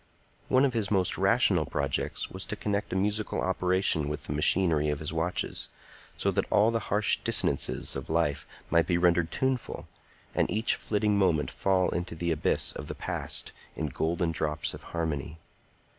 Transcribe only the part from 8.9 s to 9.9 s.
rendered tuneful,